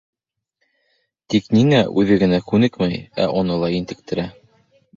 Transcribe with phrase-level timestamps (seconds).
[1.33, 4.31] Тик ниңә үҙе генә күнекмәй, ә уны ла интектерә.